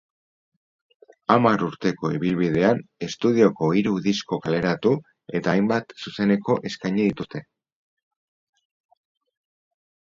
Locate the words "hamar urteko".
1.33-2.09